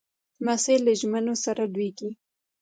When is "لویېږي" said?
1.73-2.09